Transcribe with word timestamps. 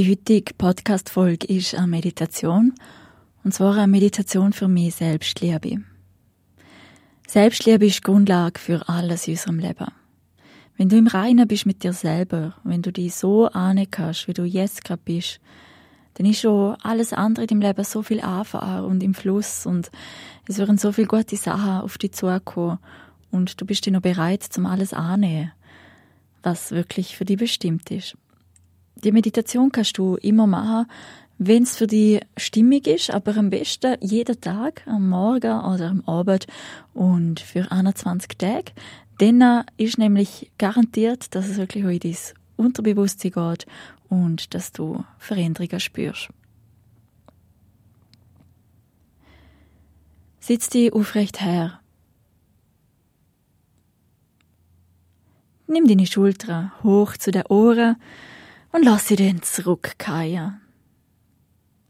Die 0.00 0.08
heutige 0.10 0.54
Podcast-Folge 0.54 1.46
ist 1.46 1.74
eine 1.74 1.86
Meditation. 1.86 2.72
Und 3.44 3.52
zwar 3.52 3.76
eine 3.76 3.86
Meditation 3.86 4.54
für 4.54 4.66
mich 4.66 4.94
Selbstliebe. 4.94 5.82
Selbstliebe 7.28 7.84
ist 7.84 7.98
die 7.98 8.04
Grundlage 8.04 8.58
für 8.58 8.88
alles 8.88 9.28
in 9.28 9.34
unserem 9.34 9.58
Leben. 9.58 9.92
Wenn 10.78 10.88
du 10.88 10.96
im 10.96 11.06
Reinen 11.06 11.46
bist 11.46 11.66
mit 11.66 11.84
dir 11.84 11.92
selber, 11.92 12.54
wenn 12.64 12.80
du 12.80 12.90
dich 12.90 13.14
so 13.14 13.48
annehmen 13.48 13.90
kannst, 13.90 14.26
wie 14.26 14.32
du 14.32 14.44
jetzt 14.44 14.84
gerade 14.84 15.02
bist, 15.04 15.38
dann 16.14 16.24
ist 16.24 16.40
schon 16.40 16.76
alles 16.80 17.12
andere 17.12 17.44
in 17.44 17.48
deinem 17.48 17.60
Leben 17.60 17.84
so 17.84 18.02
viel 18.02 18.22
einfacher 18.22 18.86
und 18.86 19.02
im 19.02 19.12
Fluss 19.12 19.66
und 19.66 19.90
es 20.48 20.56
würden 20.56 20.78
so 20.78 20.92
viele 20.92 21.08
gute 21.08 21.36
Sachen 21.36 21.82
auf 21.82 21.98
dich 21.98 22.12
zukommen 22.12 22.78
und 23.30 23.60
du 23.60 23.66
bist 23.66 23.84
dir 23.84 23.92
noch 23.92 24.00
bereit, 24.00 24.44
zum 24.44 24.64
alles 24.64 24.94
annehmen, 24.94 25.52
was 26.42 26.70
wirklich 26.70 27.18
für 27.18 27.26
dich 27.26 27.36
bestimmt 27.36 27.90
ist. 27.90 28.16
Die 28.96 29.12
Meditation 29.12 29.72
kannst 29.72 29.96
du 29.98 30.16
immer 30.16 30.46
machen, 30.46 30.86
wenn 31.38 31.62
es 31.62 31.76
für 31.76 31.86
dich 31.86 32.20
stimmig 32.36 32.86
ist, 32.86 33.10
aber 33.10 33.34
am 33.36 33.48
besten 33.48 33.96
jeden 34.00 34.40
Tag, 34.42 34.86
am 34.86 35.08
Morgen 35.08 35.58
oder 35.60 35.88
am 35.88 36.02
Abend 36.06 36.46
und 36.92 37.40
für 37.40 37.72
21 37.72 38.36
Tage. 38.36 38.72
Dann 39.18 39.64
ist 39.78 39.96
nämlich 39.96 40.50
garantiert, 40.58 41.34
dass 41.34 41.48
es 41.48 41.56
wirklich 41.56 41.84
in 41.84 41.98
dein 41.98 42.16
Unterbewusstsein 42.56 43.32
geht 43.32 43.66
und 44.10 44.54
dass 44.54 44.72
du 44.72 45.02
Veränderungen 45.18 45.80
spürst. 45.80 46.28
Sitz 50.40 50.68
dich 50.68 50.92
aufrecht 50.92 51.40
her. 51.40 51.80
Nimm 55.66 55.86
deine 55.86 56.06
Schultern 56.06 56.72
hoch 56.82 57.16
zu 57.16 57.30
den 57.30 57.46
Ohren 57.46 57.96
und 58.72 58.84
lass 58.84 59.08
sie 59.08 59.16
dann 59.16 59.42
zurückkehren. 59.42 60.60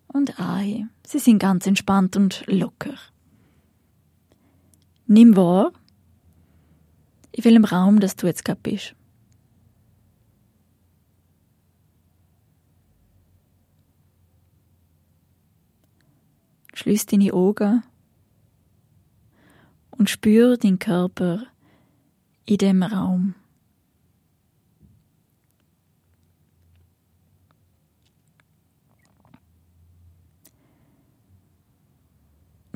Und 0.09 0.41
ei, 0.41 0.87
sie 1.07 1.19
sind 1.19 1.39
ganz 1.39 1.67
entspannt 1.67 2.17
und 2.17 2.45
locker. 2.47 2.95
Nimm 5.07 5.37
wahr, 5.37 5.73
in 7.33 7.45
welchem 7.45 7.65
Raum 7.65 8.01
dass 8.01 8.17
du 8.17 8.27
jetzt 8.27 8.45
gerade 8.45 8.61
bist. 8.63 8.95
Schließ 16.75 17.07
deine 17.07 17.33
Augen 17.35 17.83
und 19.91 20.09
spür 20.09 20.57
den 20.57 20.79
Körper 20.79 21.45
in 22.47 22.57
dem 22.57 22.83
Raum. 22.83 23.35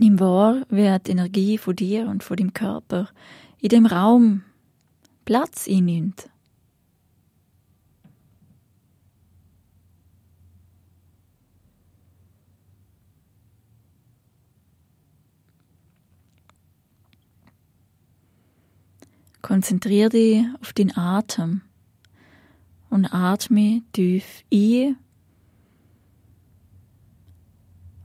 Nimm 0.05 0.21
wahr, 0.21 0.67
wie 0.69 0.99
die 0.99 1.13
Energie 1.13 1.57
von 1.57 1.75
dir 1.75 2.09
und 2.09 2.23
von 2.23 2.37
deinem 2.37 2.53
Körper 2.53 3.09
in 3.59 3.71
dem 3.71 3.87
Raum 3.87 4.43
Platz 5.25 5.67
einnimmt. 5.67 6.29
Konzentriere 19.41 20.11
dich 20.11 20.45
auf 20.61 20.75
den 20.75 20.95
Atem 20.99 21.63
und 22.91 23.07
atme 23.07 23.81
tief 23.95 24.45
ein 24.53 24.99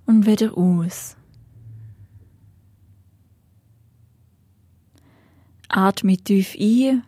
und 0.05 0.25
wieder 0.25 0.57
aus. 0.57 1.18
Atme 5.69 6.17
tief 6.17 6.55
ein 6.59 7.03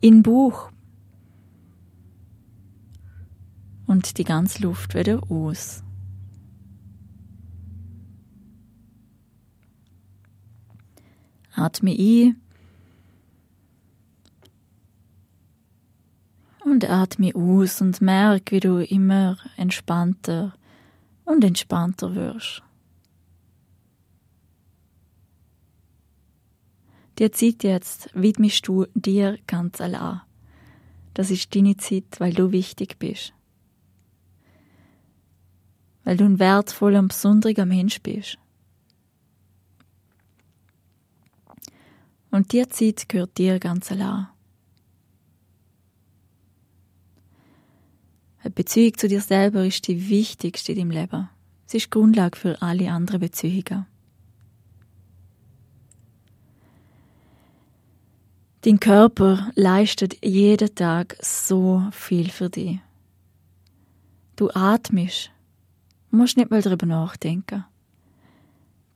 in 0.00 0.14
den 0.14 0.22
Bauch 0.22 0.70
und 3.86 4.16
die 4.16 4.24
ganze 4.24 4.62
Luft 4.62 4.94
wieder 4.94 5.20
aus. 5.30 5.84
Atme 11.54 11.90
ein 11.90 12.36
und 16.64 16.88
atme 16.88 17.34
aus 17.34 17.80
und 17.82 18.00
merk, 18.00 18.52
wie 18.52 18.60
du 18.60 18.78
immer 18.78 19.36
entspannter 19.56 20.54
und 21.24 21.44
entspannter 21.44 22.14
wirst. 22.14 22.62
Die 27.18 27.30
Zeit 27.30 27.64
jetzt 27.64 28.10
widmest 28.14 28.68
du 28.68 28.86
dir 28.94 29.38
ganz 29.46 29.80
allein. 29.80 30.20
Das 31.14 31.30
ist 31.30 31.54
deine 31.54 31.76
Zeit, 31.78 32.04
weil 32.18 32.34
du 32.34 32.52
wichtig 32.52 32.98
bist. 32.98 33.32
Weil 36.04 36.18
du 36.18 36.24
ein 36.24 36.38
wertvoller 36.38 36.98
und 36.98 37.08
besonderer 37.08 37.64
Mensch 37.64 38.02
bist. 38.02 38.38
Und 42.30 42.52
die 42.52 42.68
Zeit 42.68 43.08
gehört 43.08 43.38
dir 43.38 43.58
ganz 43.58 43.90
allein. 43.90 44.28
Eine 48.40 48.50
Beziehung 48.50 48.98
zu 48.98 49.08
dir 49.08 49.22
selber 49.22 49.64
ist 49.64 49.88
die 49.88 50.10
wichtigste 50.10 50.72
in 50.72 50.78
deinem 50.78 50.90
Leben. 50.90 51.28
Sie 51.64 51.78
ist 51.78 51.90
Grundlage 51.90 52.38
für 52.38 52.60
alle 52.62 52.92
anderen 52.92 53.20
Beziehungen. 53.20 53.86
Dein 58.66 58.80
Körper 58.80 59.52
leistet 59.54 60.24
jeden 60.24 60.74
Tag 60.74 61.16
so 61.20 61.84
viel 61.92 62.28
für 62.30 62.50
dich. 62.50 62.80
Du 64.34 64.50
atmest, 64.50 65.30
musst 66.10 66.36
nicht 66.36 66.50
mal 66.50 66.62
darüber 66.62 66.84
nachdenken. 66.84 67.64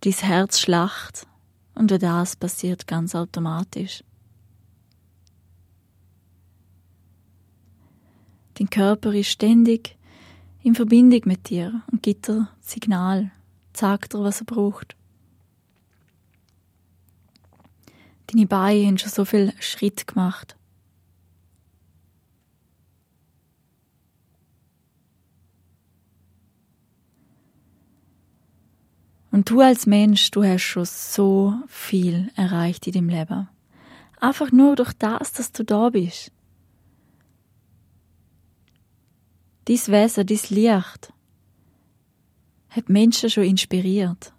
Dein 0.01 0.13
Herz 0.13 0.59
schlacht 0.59 1.29
und 1.77 1.93
das 1.93 2.35
passiert 2.35 2.89
ganz 2.89 3.15
automatisch. 3.15 4.03
Dein 8.55 8.71
Körper 8.71 9.13
ist 9.13 9.29
ständig 9.29 9.97
in 10.65 10.75
Verbindung 10.75 11.21
mit 11.27 11.49
dir 11.49 11.81
und 11.93 12.03
gibt 12.03 12.27
dir 12.27 12.49
Signal, 12.61 13.31
sagt 13.73 14.15
dir, 14.15 14.19
was 14.19 14.41
er 14.41 14.47
braucht. 14.47 14.97
Deine 18.33 18.47
Beine 18.47 18.87
haben 18.87 18.99
schon 18.99 19.11
so 19.11 19.25
viel 19.25 19.53
Schritt 19.61 20.07
gemacht. 20.07 20.57
Und 29.33 29.49
du 29.49 29.61
als 29.61 29.87
Mensch, 29.87 30.31
du 30.31 30.45
hast 30.45 30.63
schon 30.63 30.85
so 30.85 31.55
viel 31.69 32.31
erreicht 32.37 32.87
in 32.87 32.93
deinem 32.93 33.09
Leben. 33.09 33.49
Einfach 34.21 34.53
nur 34.53 34.77
durch 34.77 34.93
das, 34.93 35.33
dass 35.33 35.53
du 35.53 35.65
da 35.65 35.91
bist. 35.91 36.31
Dies 39.67 39.89
Wesen, 39.89 40.27
dies 40.27 40.51
Licht 40.51 41.13
hat 42.71 42.89
Menschen 42.89 43.31
schon 43.31 43.45
inspiriert. 43.45 44.33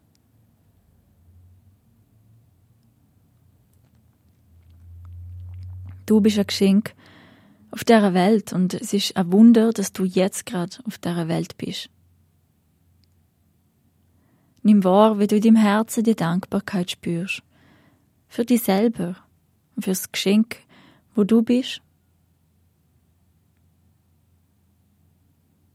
Du 6.11 6.19
bist 6.19 6.37
ein 6.37 6.45
Geschenk 6.45 6.93
auf 7.71 7.85
dieser 7.85 8.13
Welt 8.13 8.51
und 8.51 8.73
es 8.73 8.91
ist 8.91 9.15
ein 9.15 9.31
Wunder, 9.31 9.71
dass 9.71 9.93
du 9.93 10.03
jetzt 10.03 10.45
gerade 10.45 10.75
auf 10.83 10.97
dieser 10.97 11.29
Welt 11.29 11.55
bist. 11.55 11.89
Nimm 14.61 14.83
wahr, 14.83 15.19
wie 15.19 15.27
du 15.27 15.37
in 15.37 15.41
deinem 15.41 15.55
Herzen 15.55 16.03
die 16.03 16.13
Dankbarkeit 16.13 16.91
spürst. 16.91 17.43
Für 18.27 18.43
dich 18.43 18.61
selber 18.61 19.15
und 19.77 19.85
für 19.85 19.91
das 19.91 20.11
Geschenk, 20.11 20.57
wo 21.15 21.23
du 21.23 21.43
bist. 21.43 21.81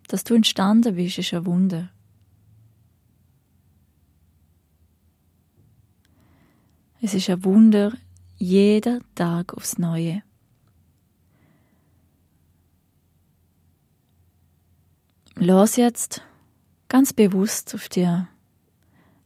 Dass 0.09 0.23
du 0.23 0.35
entstanden 0.35 0.97
bist, 0.97 1.17
ist 1.17 1.33
ein 1.33 1.47
Wunder. 1.47 1.89
Es 7.01 7.15
ist 7.15 7.31
ein 7.31 7.43
Wunder, 7.43 7.95
jeder 8.37 9.01
Tag 9.15 9.55
aufs 9.55 9.79
Neue. 9.79 10.26
Los 15.47 15.77
jetzt 15.77 16.23
ganz 16.89 17.13
bewusst 17.13 17.73
auf 17.77 17.89
die 17.89 18.05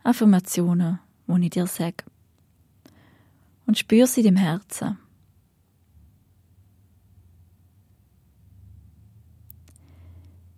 Affirmationen, 0.03 0.99
die 1.27 1.45
ich 1.45 1.51
dir 1.51 1.67
sage. 1.67 2.05
Und 3.65 3.79
spür 3.79 4.07
sie 4.07 4.23
dem 4.23 4.37
Herzen. 4.37 4.99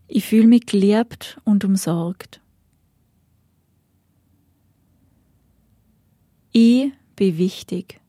Ich 0.08 0.24
fühle 0.24 0.48
mich 0.48 0.66
geliebt 0.66 1.40
und 1.44 1.64
umsorgt. 1.64 2.40
Ich 6.50 6.92
bin 7.14 7.38
wichtig. 7.38 8.00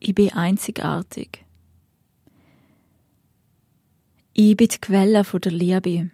Ich 0.00 0.12
bin 0.12 0.32
einzigartig. 0.32 1.44
Ich 4.42 4.56
bin 4.56 4.68
die 4.68 4.78
Quelle 4.78 5.22
der 5.22 5.52
Liebe. 5.52 6.10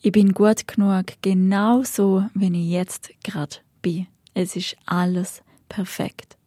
Ich 0.00 0.12
bin 0.12 0.32
gut 0.32 0.66
genug, 0.66 1.04
genau 1.20 1.82
so, 1.82 2.24
wie 2.32 2.46
ich 2.46 2.70
jetzt 2.70 3.12
gerade 3.22 3.56
bin. 3.82 4.06
Es 4.32 4.56
ist 4.56 4.78
alles 4.86 5.42
perfekt. 5.68 6.38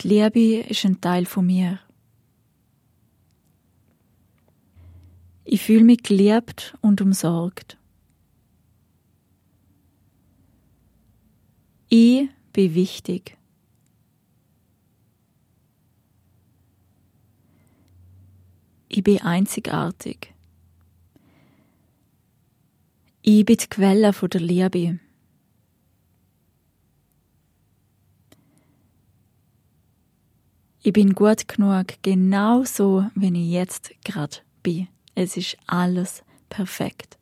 Die 0.00 0.08
Liebe 0.08 0.66
ist 0.70 0.86
ein 0.86 1.02
Teil 1.02 1.26
von 1.26 1.44
mir. 1.44 1.80
Ich 5.50 5.62
fühle 5.62 5.84
mich 5.84 6.02
geliebt 6.02 6.76
und 6.82 7.00
umsorgt. 7.00 7.78
Ich 11.88 12.28
bin 12.52 12.74
wichtig. 12.74 13.38
Ich 18.90 19.02
bin 19.02 19.22
einzigartig. 19.22 20.34
Ich 23.22 23.46
bin 23.46 23.56
die 23.56 23.66
Quelle 23.68 24.12
der 24.12 24.40
Liebe. 24.42 25.00
Ich 30.82 30.92
bin 30.92 31.14
gut 31.14 31.48
genug, 31.48 31.86
genau 32.02 32.64
so, 32.64 33.06
wie 33.14 33.28
ich 33.28 33.50
jetzt 33.50 33.94
gerade 34.04 34.36
bin. 34.62 34.88
Es 35.20 35.36
ist 35.36 35.56
alles 35.66 36.22
perfekt. 36.48 37.18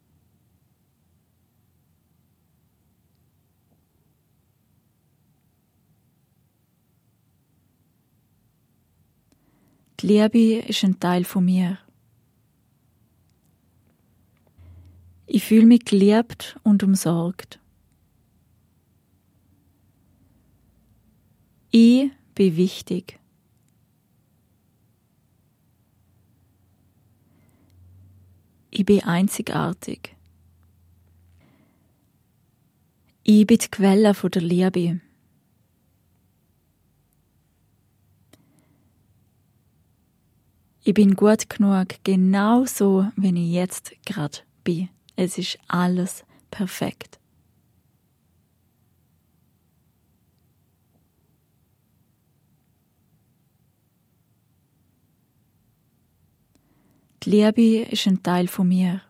Die 10.00 10.08
Liebe 10.08 10.66
ist 10.68 10.84
ein 10.84 11.00
Teil 11.00 11.24
von 11.24 11.46
mir. 11.46 11.78
Ich 15.24 15.44
fühle 15.44 15.64
mich 15.64 15.86
geliebt 15.86 16.60
und 16.64 16.82
umsorgt. 16.82 17.58
Ich 21.70 22.10
bin 22.34 22.56
wichtig. 22.58 23.18
Ich 28.78 28.84
bin 28.84 29.02
einzigartig. 29.04 30.14
Ich 33.22 33.46
bin 33.46 33.56
die 33.56 33.68
Quelle 33.68 34.12
der 34.12 34.42
Liebe. 34.42 35.00
Ich 40.84 40.92
bin 40.92 41.14
gut 41.14 41.48
genug, 41.48 41.86
genau 42.04 42.66
so, 42.66 43.06
wie 43.16 43.46
ich 43.46 43.54
jetzt 43.54 43.92
gerade 44.04 44.40
bin. 44.62 44.90
Es 45.16 45.38
ist 45.38 45.58
alles 45.68 46.26
perfekt. 46.50 47.18
Die 57.26 57.30
Liebe 57.30 57.90
ist 57.90 58.06
ein 58.06 58.22
Teil 58.22 58.46
von 58.46 58.68
mir. 58.68 59.00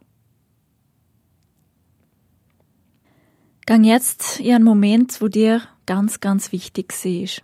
Gang 3.67 3.85
jetzt 3.85 4.41
in 4.41 4.55
einen 4.55 4.65
Moment, 4.65 5.21
wo 5.21 5.29
dir 5.29 5.61
ganz, 5.85 6.21
ganz 6.21 6.51
wichtig 6.51 6.95
ist. 7.05 7.43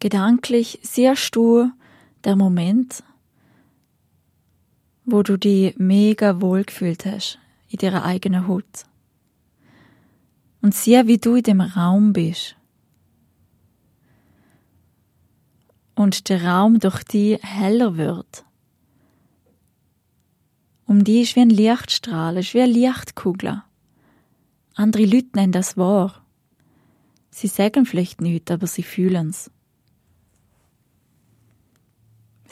Gedanklich 0.00 0.80
siehst 0.82 1.36
du 1.36 1.70
der 2.24 2.34
Moment, 2.34 3.04
wo 5.12 5.22
du 5.22 5.36
dich 5.36 5.76
mega 5.76 6.40
wohl 6.40 6.64
gefühlt 6.64 7.04
hast 7.04 7.38
in 7.68 7.78
deiner 7.78 8.04
eigenen 8.04 8.48
Haut. 8.48 8.86
Und 10.62 10.74
sieh, 10.74 11.06
wie 11.06 11.18
du 11.18 11.36
in 11.36 11.42
dem 11.42 11.60
Raum 11.60 12.14
bist. 12.14 12.56
Und 15.94 16.30
der 16.30 16.42
Raum 16.44 16.78
durch 16.78 17.04
dich 17.04 17.42
heller 17.42 17.98
wird. 17.98 18.46
Um 20.86 21.04
dich 21.04 21.22
ist 21.22 21.36
wie 21.36 21.40
ein 21.40 21.50
Lichtstrahl, 21.50 22.38
ist 22.38 22.54
wie 22.54 22.62
eine 22.62 22.72
Lichtkugel. 22.72 23.62
Andere 24.74 25.04
Leute 25.04 25.28
nennen 25.34 25.52
das 25.52 25.76
wahr. 25.76 26.24
Sie 27.30 27.48
sagen 27.48 27.84
vielleicht 27.84 28.22
nichts, 28.22 28.50
aber 28.50 28.66
sie 28.66 28.82
fühlen's. 28.82 29.50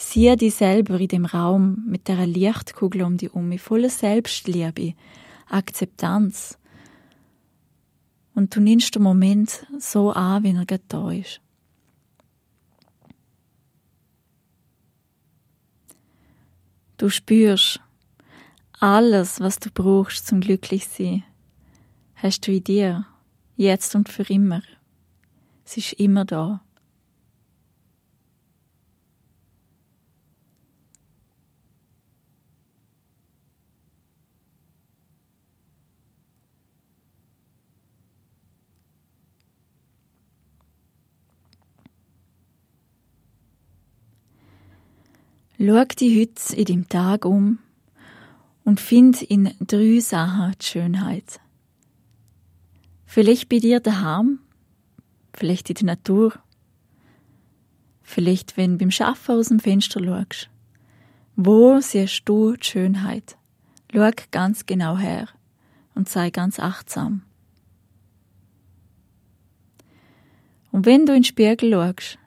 Sieh 0.02 0.34
dich 0.34 0.54
selber 0.54 0.98
in 0.98 1.08
dem 1.08 1.26
Raum 1.26 1.84
mit 1.86 2.08
der 2.08 2.26
Lichtkugel 2.26 3.02
um 3.02 3.18
dich 3.18 3.34
um, 3.34 3.56
voller 3.58 3.90
Selbstliebe, 3.90 4.94
Akzeptanz. 5.46 6.58
Und 8.34 8.56
du 8.56 8.60
nimmst 8.60 8.94
den 8.94 9.02
Moment 9.02 9.66
so 9.78 10.10
an, 10.10 10.42
wie 10.42 10.56
er 10.56 10.64
gerade 10.64 10.84
da 10.88 11.10
ist. 11.10 11.42
Du 16.96 17.10
spürst, 17.10 17.80
alles, 18.80 19.38
was 19.38 19.58
du 19.58 19.68
brauchst 19.70 20.26
zum 20.26 20.40
glücklich 20.40 20.88
sein, 20.88 21.24
hast 22.14 22.46
du 22.46 22.52
in 22.52 22.64
dir, 22.64 23.06
jetzt 23.56 23.94
und 23.94 24.08
für 24.08 24.22
immer. 24.32 24.62
Es 25.66 25.76
ist 25.76 25.92
immer 25.92 26.24
da. 26.24 26.62
Schau 45.62 45.84
dich 45.84 46.18
heute 46.18 46.56
in 46.56 46.64
deinem 46.64 46.88
Tag 46.88 47.26
um 47.26 47.58
und 48.64 48.80
find 48.80 49.20
in 49.20 49.54
drei 49.60 50.00
Sachen 50.00 50.54
die 50.58 50.64
Schönheit. 50.64 51.38
Vielleicht 53.04 53.50
bei 53.50 53.58
dir 53.58 53.78
daheim, 53.78 54.38
vielleicht 55.34 55.68
in 55.68 55.74
der 55.74 55.96
Natur, 55.96 56.32
vielleicht 58.02 58.56
wenn 58.56 58.72
du 58.72 58.78
beim 58.78 58.90
Schaffen 58.90 59.34
aus 59.34 59.48
dem 59.48 59.60
Fenster 59.60 60.02
schaust. 60.02 60.48
Wo 61.36 61.78
siehst 61.80 62.22
du 62.24 62.54
die 62.54 62.64
Schönheit? 62.64 63.36
Schau 63.92 64.10
ganz 64.30 64.64
genau 64.64 64.96
her 64.96 65.28
und 65.94 66.08
sei 66.08 66.30
ganz 66.30 66.58
achtsam. 66.58 67.20
Und 70.72 70.86
wenn 70.86 71.04
du 71.04 71.12
in 71.12 71.18
den 71.18 71.24
Spiegel 71.24 71.70
schaust, 71.70 72.18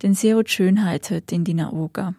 dann 0.00 0.14
sieh 0.14 0.34
auch 0.34 0.42
die 0.42 0.50
Schönheit 0.50 1.08
heute 1.08 1.36
in 1.36 1.44
deinen 1.44 1.66
Augen. 1.66 2.16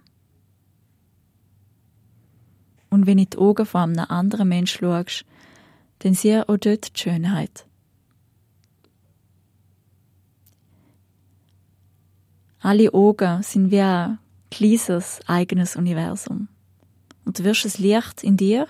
Und 2.90 3.06
wenn 3.06 3.20
in 3.20 3.30
die 3.30 3.38
Augen 3.38 3.66
von 3.66 3.82
einem 3.82 4.06
anderen 4.10 4.50
Menschen 4.50 4.80
schaust, 4.80 5.26
dann 6.00 6.14
sieh 6.14 6.40
auch 6.40 6.58
dort 6.58 6.96
die 6.96 7.00
Schönheit. 7.00 7.66
Alle 12.62 12.94
Augen 12.94 13.42
sind 13.44 13.72
wie 13.72 13.82
ein 13.82 14.20
kleines 14.52 15.22
eigenes 15.28 15.76
Universum. 15.76 16.50
Und 17.26 17.40
du 17.40 17.44
wirst 17.44 17.66
das 17.66 17.78
Licht 17.78 18.24
in 18.24 18.38
dir 18.38 18.68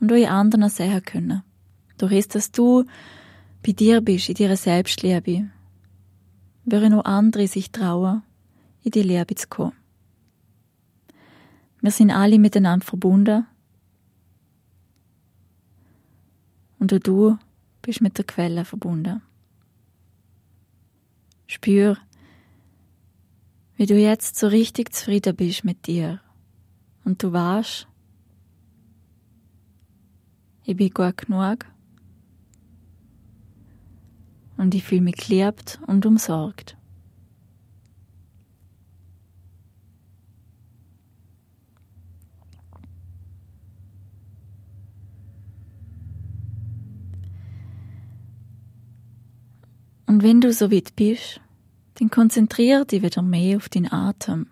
und 0.00 0.12
auch 0.12 0.16
in 0.16 0.26
anderen 0.26 0.68
sehen 0.68 1.02
können. 1.04 1.42
Durch 1.98 2.12
es, 2.12 2.28
dass 2.28 2.52
du 2.52 2.84
bei 3.64 3.72
dir 3.72 4.00
bist, 4.00 4.28
in 4.28 4.34
deiner 4.34 4.56
Selbstliebe, 4.56 5.50
würden 6.64 6.94
auch 6.94 7.04
andere 7.04 7.46
sich 7.46 7.70
trauen, 7.70 8.22
in 8.82 8.92
die 8.92 9.02
Liebe 9.02 9.34
zu 9.34 9.48
kommen. 9.48 9.72
Wir 11.82 11.90
sind 11.90 12.12
alle 12.12 12.38
miteinander 12.38 12.86
verbunden. 12.86 13.44
Und 16.78 16.94
auch 16.94 17.00
du 17.00 17.38
bist 17.82 18.00
mit 18.00 18.16
der 18.16 18.24
Quelle 18.24 18.64
verbunden. 18.64 19.20
Spür, 21.48 21.98
wie 23.74 23.86
du 23.86 23.98
jetzt 23.98 24.36
so 24.36 24.46
richtig 24.46 24.94
zufrieden 24.94 25.34
bist 25.34 25.64
mit 25.64 25.88
dir. 25.88 26.20
Und 27.04 27.20
du 27.22 27.32
weißt, 27.32 27.88
ich 30.64 30.76
bin 30.76 30.90
gut 30.90 31.16
genug. 31.16 31.66
Und 34.56 34.72
ich 34.76 34.84
fühle 34.84 35.00
mich 35.00 35.16
geliebt 35.16 35.80
und 35.88 36.06
umsorgt. 36.06 36.76
Wenn 50.22 50.40
du 50.40 50.52
so 50.52 50.70
weit 50.70 50.94
bist, 50.94 51.40
dann 51.94 52.08
konzentriere 52.08 52.86
dich 52.86 53.02
wieder 53.02 53.22
mehr 53.22 53.56
auf 53.56 53.68
den 53.68 53.92
Atem. 53.92 54.46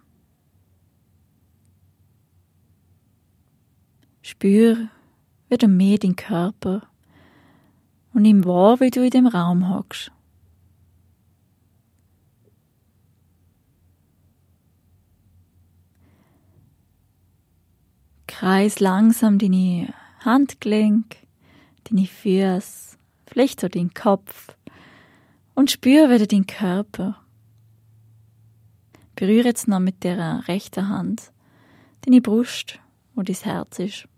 Spür 4.20 4.88
wieder 5.48 5.68
mehr 5.68 5.98
den 5.98 6.16
Körper 6.16 6.88
und 8.12 8.22
nimm 8.22 8.44
wahr, 8.44 8.80
wie 8.80 8.90
du 8.90 9.04
in 9.04 9.10
dem 9.10 9.28
Raum 9.28 9.72
hockst. 9.72 10.10
Kreis 18.26 18.80
langsam 18.80 19.38
deine 19.38 19.94
Handgelenk, 20.24 21.14
deine 21.84 22.06
Füße, 22.06 22.96
vielleicht 23.28 23.64
auch 23.64 23.68
den 23.68 23.94
Kopf 23.94 24.56
und 25.60 25.70
spür 25.70 26.08
wieder 26.08 26.26
den 26.26 26.46
Körper. 26.46 27.22
Berühre 29.14 29.48
jetzt 29.48 29.68
noch 29.68 29.78
mit 29.78 30.04
der 30.04 30.48
rechten 30.48 30.88
Hand 30.88 31.32
deine 32.00 32.22
Brust, 32.22 32.78
wo 33.14 33.20
dein 33.20 33.36
Herz 33.36 33.78
ist. 33.78 34.08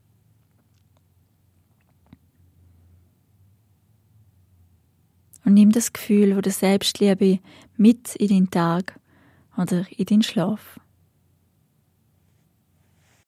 Und 5.45 5.55
nimm 5.55 5.73
das 5.73 5.93
Gefühl, 5.93 6.37
wo 6.37 6.41
der 6.41 6.53
Selbstliebe 6.53 7.41
mit 7.77 8.15
in 8.15 8.29
den 8.29 8.51
Tag 8.51 9.01
oder 9.57 9.85
in 9.91 10.07
den 10.07 10.23
Schlaf. 10.23 10.79